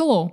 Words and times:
Hello! 0.00 0.30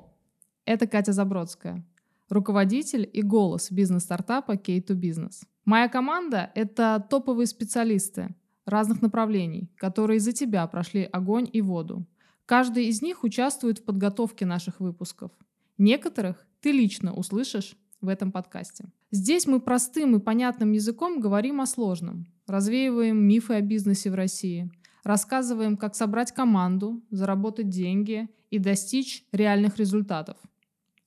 Это 0.63 0.87
Катя 0.87 1.11
Забродская, 1.11 1.85
руководитель 2.29 3.09
и 3.11 3.21
голос 3.21 3.69
бизнес-стартапа 3.69 4.53
K2 4.53 4.95
Business. 4.95 5.43
Моя 5.65 5.89
команда— 5.89 6.53
это 6.55 7.05
топовые 7.09 7.47
специалисты 7.47 8.33
разных 8.65 9.01
направлений, 9.01 9.69
которые 9.75 10.21
за 10.21 10.31
тебя 10.31 10.65
прошли 10.67 11.03
огонь 11.03 11.49
и 11.51 11.59
воду. 11.59 12.05
Каждый 12.45 12.85
из 12.85 13.01
них 13.01 13.25
участвует 13.25 13.79
в 13.79 13.83
подготовке 13.83 14.45
наших 14.45 14.79
выпусков. 14.79 15.31
Некоторых 15.77 16.47
ты 16.61 16.71
лично 16.71 17.13
услышишь 17.13 17.75
в 17.99 18.07
этом 18.07 18.31
подкасте. 18.31 18.85
Здесь 19.11 19.47
мы 19.47 19.59
простым 19.59 20.15
и 20.15 20.21
понятным 20.21 20.71
языком 20.71 21.19
говорим 21.19 21.59
о 21.59 21.65
сложном, 21.65 22.25
развеиваем 22.45 23.17
мифы 23.17 23.55
о 23.55 23.61
бизнесе 23.61 24.11
в 24.11 24.15
России, 24.15 24.71
рассказываем, 25.07 25.77
как 25.77 25.95
собрать 25.95 26.33
команду, 26.33 27.01
заработать 27.09 27.69
деньги 27.69 28.27
и 28.49 28.59
достичь 28.59 29.25
реальных 29.31 29.77
результатов. 29.77 30.37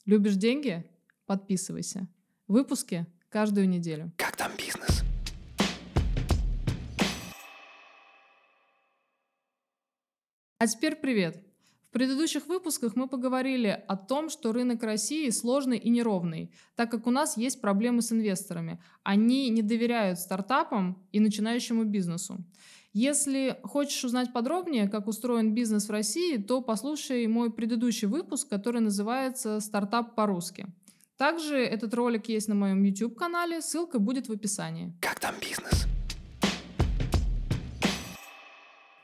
Любишь 0.07 0.37
деньги? 0.37 0.85
Подписывайся. 1.27 2.09
Выпуски 2.49 3.07
каждую 3.29 3.69
неделю. 3.69 4.11
Как 4.17 4.37
там 4.37 4.53
бизнес? 4.57 5.03
А 10.59 10.67
теперь 10.67 10.97
привет. 10.97 11.45
В 11.91 11.93
предыдущих 11.93 12.47
выпусках 12.47 12.97
мы 12.97 13.09
поговорили 13.09 13.85
о 13.89 13.97
том, 13.97 14.31
что 14.31 14.53
рынок 14.53 14.83
России 14.83 15.29
сложный 15.31 15.77
и 15.77 15.91
неровный, 15.91 16.53
так 16.77 16.91
как 16.91 17.07
у 17.07 17.11
нас 17.11 17.37
есть 17.37 17.61
проблемы 17.61 18.01
с 18.01 18.13
инвесторами. 18.13 18.81
Они 19.03 19.51
не 19.51 19.61
доверяют 19.61 20.21
стартапам 20.21 21.05
и 21.13 21.19
начинающему 21.19 21.85
бизнесу. 21.85 22.39
Если 22.93 23.61
хочешь 23.63 24.03
узнать 24.03 24.33
подробнее, 24.33 24.89
как 24.89 25.07
устроен 25.07 25.55
бизнес 25.55 25.87
в 25.87 25.93
России, 25.93 26.39
то 26.39 26.61
послушай 26.61 27.25
мой 27.29 27.53
предыдущий 27.53 28.09
выпуск, 28.09 28.49
который 28.49 28.81
называется 28.81 29.61
«Стартап 29.61 30.17
по-русски». 30.17 30.67
Также 31.17 31.59
этот 31.59 31.95
ролик 31.95 32.29
есть 32.29 32.49
на 32.49 32.57
моем 32.57 32.83
YouTube-канале, 32.83 33.61
ссылка 33.61 34.01
будет 34.01 34.29
в 34.29 34.33
описании. 34.33 34.93
Как 35.01 35.21
там 35.21 35.37
бизнес? 35.41 35.87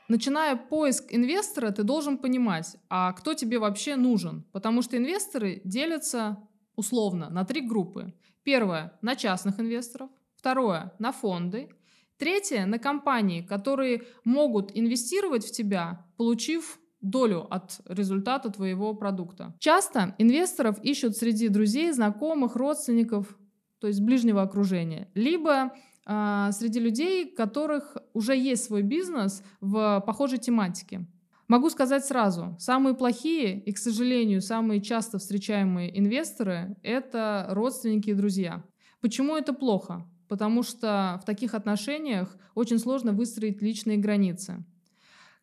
Начиная 0.09 0.57
поиск 0.57 1.05
инвестора, 1.09 1.71
ты 1.71 1.83
должен 1.83 2.17
понимать, 2.17 2.75
а 2.89 3.13
кто 3.13 3.35
тебе 3.35 3.57
вообще 3.57 3.95
нужен. 3.95 4.43
Потому 4.51 4.81
что 4.81 4.97
инвесторы 4.97 5.61
делятся 5.63 6.45
условно 6.75 7.29
на 7.29 7.45
три 7.45 7.61
группы. 7.61 8.13
Первое– 8.43 8.97
на 9.01 9.15
частных 9.15 9.61
инвесторов. 9.61 10.09
Второе– 10.35 10.93
на 10.99 11.13
фонды. 11.13 11.69
Третье, 12.17 12.65
на 12.65 12.79
компании, 12.79 13.41
которые 13.41 14.03
могут 14.23 14.71
инвестировать 14.75 15.45
в 15.45 15.51
тебя, 15.51 16.05
получив 16.17 16.79
долю 17.01 17.47
от 17.53 17.79
результата 17.85 18.49
твоего 18.49 18.93
продукта. 18.95 19.55
Часто 19.59 20.15
инвесторов 20.17 20.79
ищут 20.83 21.15
среди 21.15 21.47
друзей, 21.47 21.91
знакомых, 21.91 22.55
родственников, 22.55 23.37
то 23.79 23.87
есть 23.87 24.01
ближнего 24.01 24.41
окружения, 24.41 25.11
либо 25.13 25.73
э, 26.07 26.49
среди 26.51 26.79
людей, 26.79 27.31
которых 27.31 27.97
уже 28.13 28.35
есть 28.35 28.63
свой 28.63 28.81
бизнес 28.81 29.43
в 29.61 30.03
похожей 30.05 30.39
тематике. 30.39 31.05
Могу 31.47 31.69
сказать 31.69 32.03
сразу, 32.03 32.57
самые 32.59 32.93
плохие 32.93 33.57
и, 33.59 33.71
к 33.71 33.77
сожалению, 33.77 34.41
самые 34.41 34.81
часто 34.81 35.17
встречаемые 35.17 35.97
инвесторы— 35.97 36.75
это 36.83 37.47
родственники 37.51 38.09
и 38.09 38.13
друзья. 38.13 38.63
Почему 38.99 39.37
это 39.37 39.53
плохо? 39.53 40.05
Потому 40.27 40.63
что 40.63 41.19
в 41.21 41.25
таких 41.25 41.53
отношениях 41.53 42.35
очень 42.55 42.79
сложно 42.79 43.11
выстроить 43.11 43.61
личные 43.61 43.97
границы. 43.97 44.63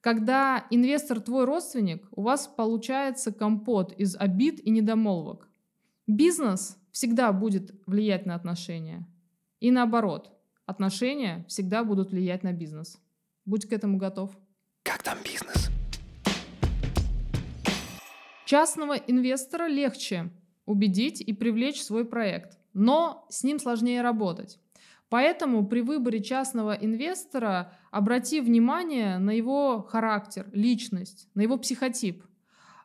Когда 0.00 0.66
инвестор 0.70 1.20
твой 1.20 1.46
родственник, 1.46 2.06
у 2.10 2.22
вас 2.22 2.46
получается 2.46 3.32
компот 3.32 3.92
из 3.92 4.16
обид 4.16 4.60
и 4.60 4.70
недомолвок. 4.70 5.48
Бизнес 6.06 6.76
всегда 6.92 7.32
будет 7.32 7.72
влиять 7.86 8.26
на 8.26 8.34
отношения. 8.34 9.08
И 9.60 9.70
наоборот, 9.70 10.30
отношения 10.66 11.46
всегда 11.48 11.84
будут 11.84 12.10
влиять 12.10 12.42
на 12.42 12.52
бизнес. 12.52 13.00
Будь 13.46 13.66
к 13.66 13.72
этому 13.72 13.96
готов. 13.96 14.36
Как 14.82 15.02
там 15.02 15.16
бизнес? 15.24 15.70
Частного 18.44 18.94
инвестора 18.94 19.68
легче 19.68 20.30
убедить 20.66 21.22
и 21.22 21.32
привлечь 21.32 21.80
в 21.80 21.84
свой 21.84 22.04
проект, 22.04 22.58
но 22.74 23.26
с 23.30 23.42
ним 23.42 23.58
сложнее 23.58 24.02
работать. 24.02 24.58
Поэтому 25.14 25.64
при 25.64 25.80
выборе 25.80 26.20
частного 26.20 26.72
инвестора 26.72 27.72
обрати 27.92 28.40
внимание 28.40 29.18
на 29.18 29.30
его 29.30 29.80
характер, 29.80 30.48
личность, 30.52 31.28
на 31.34 31.42
его 31.42 31.56
психотип. 31.56 32.24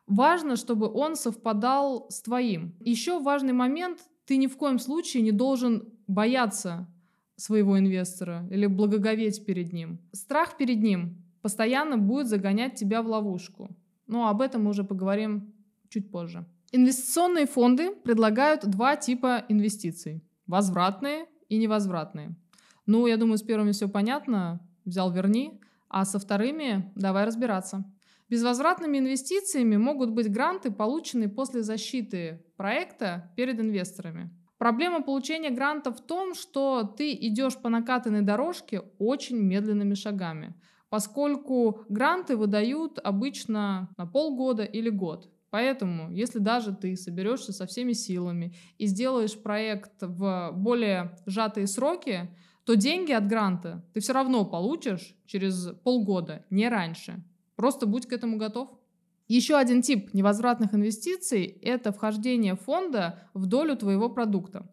Важно, 0.06 0.54
чтобы 0.54 0.88
он 0.88 1.16
совпадал 1.16 2.06
с 2.08 2.22
твоим. 2.22 2.76
Еще 2.78 3.18
важный 3.18 3.52
момент, 3.52 3.98
ты 4.26 4.36
ни 4.36 4.46
в 4.46 4.56
коем 4.56 4.78
случае 4.78 5.24
не 5.24 5.32
должен 5.32 5.92
бояться 6.06 6.86
своего 7.34 7.76
инвестора 7.76 8.46
или 8.48 8.66
благоговеть 8.66 9.44
перед 9.44 9.72
ним. 9.72 9.98
Страх 10.12 10.56
перед 10.56 10.80
ним 10.80 11.24
постоянно 11.42 11.98
будет 11.98 12.28
загонять 12.28 12.76
тебя 12.76 13.02
в 13.02 13.08
ловушку. 13.08 13.76
Но 14.06 14.28
об 14.28 14.40
этом 14.40 14.62
мы 14.66 14.70
уже 14.70 14.84
поговорим 14.84 15.52
чуть 15.88 16.12
позже. 16.12 16.46
Инвестиционные 16.70 17.46
фонды 17.46 17.90
предлагают 17.90 18.70
два 18.70 18.94
типа 18.94 19.44
инвестиций. 19.48 20.22
Возвратные 20.46 21.26
и 21.50 21.58
невозвратные. 21.58 22.34
Ну, 22.86 23.06
я 23.06 23.18
думаю, 23.18 23.36
с 23.36 23.42
первыми 23.42 23.72
все 23.72 23.88
понятно, 23.88 24.60
взял 24.86 25.12
верни, 25.12 25.60
а 25.88 26.06
со 26.06 26.18
вторыми 26.18 26.90
давай 26.94 27.26
разбираться. 27.26 27.84
Безвозвратными 28.30 28.98
инвестициями 28.98 29.76
могут 29.76 30.10
быть 30.10 30.30
гранты, 30.30 30.70
полученные 30.70 31.28
после 31.28 31.62
защиты 31.62 32.44
проекта 32.56 33.32
перед 33.36 33.58
инвесторами. 33.60 34.30
Проблема 34.56 35.02
получения 35.02 35.50
гранта 35.50 35.90
в 35.90 36.00
том, 36.00 36.34
что 36.34 36.84
ты 36.84 37.12
идешь 37.14 37.56
по 37.56 37.68
накатанной 37.68 38.22
дорожке 38.22 38.82
очень 38.98 39.38
медленными 39.38 39.94
шагами, 39.94 40.54
поскольку 40.90 41.84
гранты 41.88 42.36
выдают 42.36 43.00
обычно 43.02 43.88
на 43.96 44.06
полгода 44.06 44.62
или 44.62 44.90
год. 44.90 45.28
Поэтому, 45.50 46.10
если 46.10 46.38
даже 46.38 46.74
ты 46.74 46.96
соберешься 46.96 47.52
со 47.52 47.66
всеми 47.66 47.92
силами 47.92 48.54
и 48.78 48.86
сделаешь 48.86 49.36
проект 49.36 49.92
в 50.00 50.52
более 50.54 51.16
сжатые 51.26 51.66
сроки, 51.66 52.30
то 52.64 52.76
деньги 52.76 53.12
от 53.12 53.26
гранта 53.26 53.84
ты 53.92 54.00
все 54.00 54.12
равно 54.12 54.44
получишь 54.44 55.16
через 55.26 55.70
полгода, 55.82 56.44
не 56.50 56.68
раньше. 56.68 57.22
Просто 57.56 57.86
будь 57.86 58.06
к 58.06 58.12
этому 58.12 58.36
готов. 58.36 58.70
Еще 59.26 59.56
один 59.56 59.82
тип 59.82 60.14
невозвратных 60.14 60.74
инвестиций– 60.74 61.44
это 61.62 61.92
вхождение 61.92 62.56
фонда 62.56 63.28
в 63.34 63.46
долю 63.46 63.76
твоего 63.76 64.08
продукта. 64.08 64.68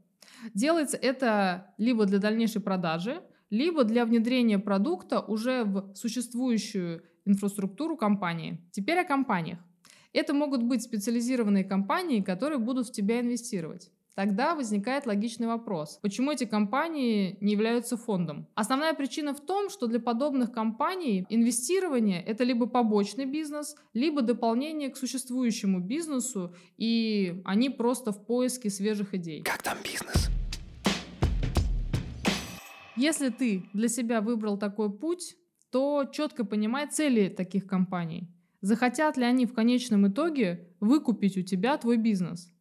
Делается 0.53 0.97
это 0.97 1.73
либо 1.77 2.05
для 2.05 2.19
дальнейшей 2.19 2.61
продажи, 2.61 3.21
либо 3.49 3.83
для 3.83 4.05
внедрения 4.05 4.59
продукта 4.59 5.19
уже 5.19 5.63
в 5.63 5.93
существующую 5.95 7.03
инфраструктуру 7.25 7.97
компании. 7.97 8.61
Теперь 8.71 8.99
о 8.99 9.03
компаниях. 9.03 9.59
Это 10.13 10.33
могут 10.33 10.63
быть 10.63 10.83
специализированные 10.83 11.63
компании, 11.63 12.21
которые 12.21 12.59
будут 12.59 12.87
в 12.87 12.91
тебя 12.91 13.19
инвестировать. 13.19 13.91
Тогда 14.17 14.55
возникает 14.55 15.05
логичный 15.05 15.45
вопрос, 15.45 15.99
почему 16.01 16.31
эти 16.31 16.45
компании 16.45 17.37
не 17.39 17.51
являются 17.51 17.97
фондом? 17.97 18.47
Основная 18.55 18.95
причина 18.95 19.35
в 19.35 19.41
том, 19.41 19.69
что 19.69 19.85
для 19.85 19.99
подобных 19.99 20.51
компаний 20.51 21.27
инвестирование– 21.29 22.23
это 22.25 22.43
либо 22.43 22.65
побочный 22.65 23.25
бизнес, 23.25 23.75
либо 23.93 24.23
дополнение 24.23 24.89
к 24.89 24.97
существующему 24.97 25.81
бизнесу, 25.81 26.55
и 26.77 27.43
они 27.45 27.69
просто 27.69 28.11
в 28.11 28.25
поиске 28.25 28.71
свежих 28.71 29.13
идей. 29.13 29.43
Как 29.43 29.61
там 29.61 29.77
бизнес? 29.83 30.29
Если 32.95 33.29
ты 33.29 33.65
для 33.73 33.87
себя 33.87 34.21
выбрал 34.21 34.57
такой 34.57 34.91
путь, 34.91 35.35
то 35.69 36.05
четко 36.11 36.43
понимай 36.43 36.87
цели 36.87 37.29
таких 37.29 37.67
компаний– 37.67 38.27
Захотят 38.61 39.17
ли 39.17 39.23
они 39.23 39.45
в 39.45 39.53
конечном 39.53 40.07
итоге 40.07 40.67
выкупить 40.79 41.37
у 41.37 41.41
тебя 41.41 41.77
твой 41.77 41.97
бизнес? 41.97 42.51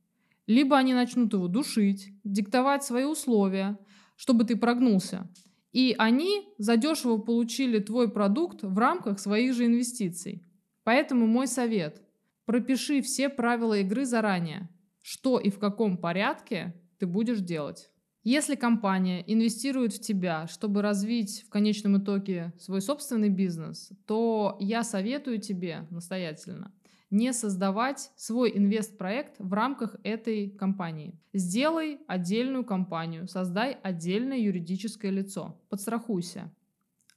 Либо 0.47 0.77
они 0.77 0.95
начнут 0.95 1.33
его 1.33 1.49
душить, 1.49 2.13
диктовать 2.23 2.85
свои 2.85 3.05
условия, 3.05 3.79
чтобы 4.17 4.45
ты 4.45 4.57
прогнулся. 4.57 5.29
И 5.73 5.95
они 5.99 6.49
задешево 6.59 7.19
получили 7.19 7.81
твой 7.81 8.11
продукт 8.11 8.63
в 8.63 8.79
рамках 8.79 9.19
своих 9.19 9.55
же 9.55 9.67
инвестиций. 9.67 10.47
Поэтому 10.85 11.27
мой 11.27 11.47
совет– 11.47 12.03
пропиши 12.47 13.03
все 13.03 13.29
правила 13.29 13.79
игры 13.79 14.07
заранее, 14.07 14.71
что 15.03 15.39
и 15.39 15.51
в 15.51 15.59
каком 15.59 15.99
порядке 15.99 16.75
ты 16.99 17.07
будешь 17.07 17.41
делать. 17.41 17.91
Если 18.27 18.57
компания 18.57 19.23
инвестирует 19.25 19.93
в 19.93 20.01
тебя, 20.01 20.49
чтобы 20.49 20.83
развить 20.83 21.45
в 21.47 21.49
конечном 21.49 21.99
итоге 21.99 22.53
свой 22.59 22.83
собственный 22.83 23.29
бизнес, 23.29 23.93
то 24.05 24.57
я 24.59 24.83
советую 24.83 25.39
тебе 25.39 25.87
настоятельно 25.91 26.73
не 27.09 27.33
создавать 27.33 28.11
свой 28.17 28.51
инвестпроект 28.59 29.37
в 29.39 29.53
рамках 29.53 29.95
этой 30.03 30.51
компании. 30.51 31.15
Сделай 31.33 32.01
отдельную 32.09 32.65
компанию, 32.65 33.29
создай 33.29 33.79
отдельное 33.85 34.39
юридическое 34.39 35.13
лицо, 35.13 35.63
подстрахуйся. 35.69 36.53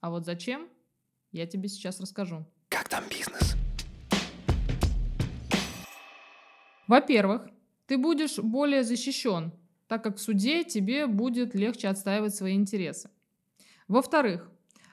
А 0.01 0.11
вот 0.11 0.27
зачем, 0.27 0.69
я 1.31 1.47
тебе 1.47 1.69
сейчас 1.69 2.00
расскажу. 2.00 2.45
Как 2.67 2.88
там 2.88 3.03
бизнес? 3.09 3.56
Во-первых, 6.88 7.50
ты 7.88 7.97
будешь 7.97 8.38
более 8.38 8.83
защищен, 8.83 9.51
так 9.89 10.03
как 10.03 10.18
в 10.18 10.21
суде 10.21 10.63
тебе 10.63 11.07
будет 11.07 11.56
легче 11.56 11.89
отстаивать 11.89 12.36
свои 12.36 12.53
интересы. 12.53 13.09
Во-вторых, 13.88 14.50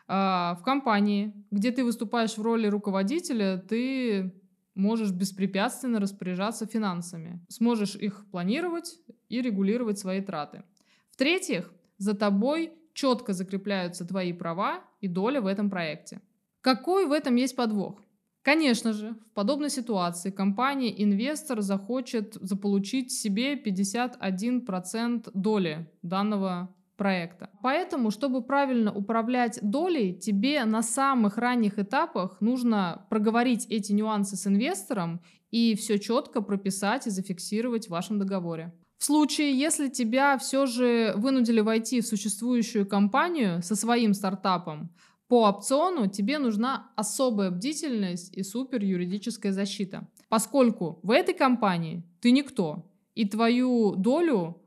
а, 0.09 0.57
в 0.59 0.63
компании, 0.63 1.35
где 1.51 1.71
ты 1.71 1.85
выступаешь 1.85 2.39
в 2.39 2.43
роли 2.43 2.67
руководителя, 2.67 3.59
ты 3.59 4.33
можешь 4.75 5.11
беспрепятственно 5.11 6.01
распоряжаться 6.01 6.67
финансами, 6.67 7.45
сможешь 7.49 7.95
их 7.95 8.25
планировать 8.31 8.99
и 9.29 9.43
регулировать 9.43 9.99
свои 9.99 10.23
траты. 10.23 10.63
В-третьих, 11.11 11.71
за 11.99 12.15
тобой 12.15 12.73
четко 12.95 13.35
закрепляются 13.35 14.07
твои 14.07 14.33
права 14.33 14.83
и 15.03 15.09
доля 15.09 15.43
в 15.43 15.47
этом 15.47 15.69
проекте. 15.69 16.23
Какой 16.63 17.07
в 17.07 17.13
этом 17.13 17.37
есть 17.37 17.55
подвох? 17.55 18.01
Конечно 18.47 18.93
же, 18.93 19.17
в 19.33 19.35
подобной 19.35 19.71
ситуации 19.71 20.31
компания-инвестор 20.31 21.63
захочет 21.63 22.35
заполучить 22.35 23.11
себе 23.11 23.61
51% 23.61 25.31
доли 25.35 25.91
данного 26.03 26.73
проекта. 26.97 27.51
Поэтому, 27.61 28.13
чтобы 28.13 28.43
правильно 28.43 28.95
управлять 28.95 29.59
долей, 29.63 30.15
тебе 30.15 30.65
на 30.65 30.85
самых 30.85 31.39
ранних 31.39 31.81
этапах 31.81 32.41
нужно 32.41 33.05
проговорить 33.11 33.67
эти 33.69 33.91
нюансы 33.91 34.37
с 34.37 34.47
инвестором 34.47 35.23
и 35.51 35.75
все 35.75 35.99
четко 35.99 36.41
прописать 36.41 37.09
и 37.09 37.11
зафиксировать 37.11 37.87
в 37.87 37.91
вашем 37.91 38.21
договоре. 38.21 38.73
В 38.99 39.05
случае, 39.05 39.59
если 39.59 39.89
тебя 39.89 40.39
все 40.39 40.67
же 40.67 41.15
вынудили 41.17 41.59
войти 41.59 42.01
в 42.01 42.07
существующую 42.07 42.87
компанию 42.87 43.61
со 43.61 43.75
своим 43.75 44.15
стартапом, 44.15 44.91
по 45.29 45.49
опциону 45.49 46.07
тебе 46.09 46.39
нужна 46.39 46.91
особая 46.97 47.51
бдительность 47.51 48.37
и 48.37 48.43
супер 48.43 48.83
юридическая 48.83 49.53
защита, 49.53 50.07
поскольку 50.29 51.01
в 51.03 51.11
этой 51.11 51.35
компании 51.35 52.03
ты 52.21 52.31
никто, 52.31 52.87
и 53.15 53.27
твою 53.29 53.95
долю 53.97 54.63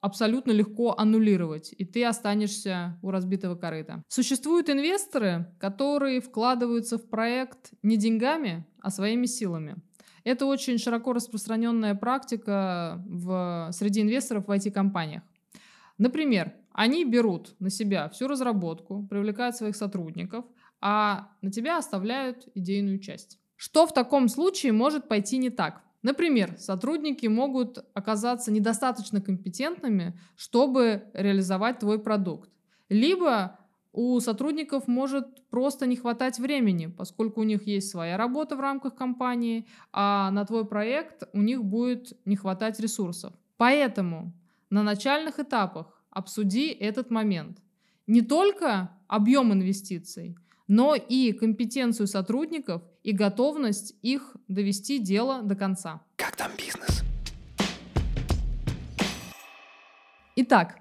абсолютно 0.00 0.50
легко 0.52 0.94
аннулировать, 0.98 1.74
и 1.78 1.86
ты 1.86 2.04
останешься 2.04 2.98
у 3.00 3.10
разбитого 3.10 3.54
корыта. 3.54 4.02
Существуют 4.08 4.68
инвесторы, 4.68 5.46
которые 5.58 6.20
вкладываются 6.20 6.98
в 6.98 7.08
проект 7.08 7.70
не 7.82 7.96
деньгами, 7.96 8.66
а 8.82 8.90
своими 8.90 9.24
силами. 9.24 9.76
Это 10.22 10.44
очень 10.44 10.76
широко 10.76 11.14
распространенная 11.14 11.94
практика 11.94 13.02
в, 13.06 13.70
среди 13.72 14.02
инвесторов 14.02 14.46
в 14.46 14.50
IT-компаниях. 14.50 15.22
Например, 15.98 16.52
они 16.72 17.04
берут 17.04 17.54
на 17.60 17.70
себя 17.70 18.08
всю 18.08 18.26
разработку, 18.26 19.06
привлекают 19.08 19.56
своих 19.56 19.76
сотрудников, 19.76 20.44
а 20.80 21.28
на 21.40 21.50
тебя 21.50 21.78
оставляют 21.78 22.48
идейную 22.54 22.98
часть. 22.98 23.38
Что 23.56 23.86
в 23.86 23.94
таком 23.94 24.28
случае 24.28 24.72
может 24.72 25.08
пойти 25.08 25.38
не 25.38 25.50
так? 25.50 25.82
Например, 26.02 26.56
сотрудники 26.58 27.26
могут 27.26 27.78
оказаться 27.94 28.52
недостаточно 28.52 29.22
компетентными, 29.22 30.18
чтобы 30.36 31.04
реализовать 31.14 31.78
твой 31.78 31.98
продукт. 31.98 32.50
Либо 32.90 33.58
у 33.92 34.20
сотрудников 34.20 34.88
может 34.88 35.48
просто 35.48 35.86
не 35.86 35.96
хватать 35.96 36.38
времени, 36.38 36.86
поскольку 36.86 37.40
у 37.40 37.44
них 37.44 37.66
есть 37.66 37.90
своя 37.90 38.16
работа 38.16 38.56
в 38.56 38.60
рамках 38.60 38.96
компании, 38.96 39.66
а 39.92 40.30
на 40.32 40.44
твой 40.44 40.66
проект 40.66 41.22
у 41.32 41.40
них 41.40 41.64
будет 41.64 42.12
не 42.24 42.36
хватать 42.36 42.80
ресурсов. 42.80 43.32
Поэтому 43.56 44.32
на 44.74 44.82
начальных 44.82 45.38
этапах 45.38 46.02
обсуди 46.10 46.66
этот 46.66 47.08
момент. 47.08 47.58
Не 48.08 48.22
только 48.22 48.90
объем 49.06 49.52
инвестиций, 49.52 50.36
но 50.66 50.96
и 50.96 51.30
компетенцию 51.30 52.08
сотрудников 52.08 52.82
и 53.04 53.12
готовность 53.12 53.94
их 54.02 54.36
довести 54.48 54.98
дело 54.98 55.42
до 55.42 55.54
конца. 55.54 56.02
Как 56.16 56.34
там 56.34 56.50
бизнес? 56.58 57.04
Итак, 60.34 60.80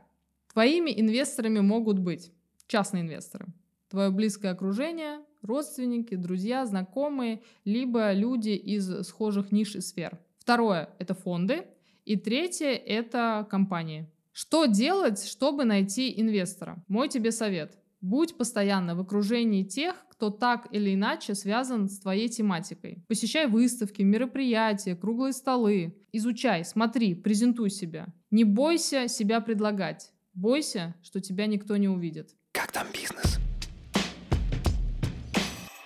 твоими 0.51 0.89
инвесторами 1.00 1.60
могут 1.60 2.00
быть 2.00 2.31
частные 2.66 3.04
инвесторы, 3.04 3.46
твое 3.89 4.10
близкое 4.10 4.54
окружение, 4.54 5.19
родственники, 5.44 6.16
друзья, 6.16 6.66
знакомые, 6.66 7.44
либо 7.63 8.12
люди 8.13 8.50
из 8.50 9.06
схожих 9.06 9.51
ниш 9.51 9.75
и 9.75 9.81
сфер. 9.81 10.18
Второе– 10.39 10.89
это 10.98 11.13
фонды. 11.13 11.68
И 12.05 12.17
третье– 12.17 12.67
это 12.85 13.47
компании. 13.50 14.09
Что 14.33 14.65
делать, 14.65 15.25
чтобы 15.25 15.63
найти 15.63 16.19
инвестора? 16.19 16.83
Мой 16.89 17.07
тебе 17.07 17.31
совет. 17.31 17.77
Будь 18.01 18.35
постоянно 18.35 18.95
в 18.95 19.00
окружении 19.00 19.63
тех, 19.63 20.05
кто 20.09 20.29
так 20.29 20.67
или 20.71 20.94
иначе 20.94 21.33
связан 21.33 21.88
с 21.88 22.00
твоей 22.00 22.27
тематикой. 22.27 23.05
Посещай 23.07 23.47
выставки, 23.47 24.01
мероприятия, 24.01 24.97
круглые 24.97 25.31
столы. 25.31 25.95
Изучай, 26.11 26.65
смотри, 26.65 27.15
презентуй 27.15 27.69
себя. 27.69 28.07
Не 28.31 28.44
бойся 28.44 29.07
себя 29.07 29.39
предлагать. 29.39 30.11
Бойся, 30.33 30.95
что 31.03 31.21
тебя 31.21 31.45
никто 31.45 31.77
не 31.77 31.88
увидит. 31.88 32.35
Как 32.51 32.73
там 32.73 32.88
бизнес? 32.91 33.39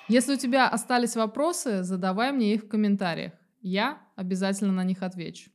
Если 0.07 0.33
у 0.33 0.37
тебя 0.37 0.67
остались 0.67 1.15
вопросы, 1.15 1.83
задавай 1.83 2.31
мне 2.31 2.55
их 2.55 2.63
в 2.63 2.67
комментариях. 2.67 3.33
Я 3.61 4.01
обязательно 4.15 4.71
на 4.71 4.83
них 4.83 5.03
отвечу. 5.03 5.51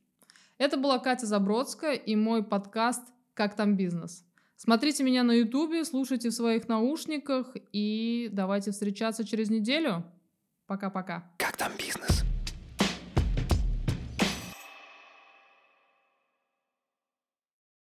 Это 0.57 0.77
была 0.77 0.99
Катя 0.99 1.25
Забродская 1.25 1.93
и 1.93 2.15
мой 2.15 2.43
подкаст 2.43 3.01
«Как 3.33 3.55
там 3.55 3.75
бизнес?». 3.75 4.25
Смотрите 4.55 5.03
меня 5.03 5.23
на 5.23 5.33
ютубе, 5.33 5.83
слушайте 5.83 6.29
в 6.29 6.33
своих 6.33 6.69
наушниках 6.69 7.55
и 7.71 8.29
давайте 8.31 8.71
встречаться 8.71 9.25
через 9.25 9.49
неделю. 9.49 10.05
Пока-пока. 10.67 11.29
Как 11.37 11.57
там 11.57 11.71
бизнес? 11.77 12.22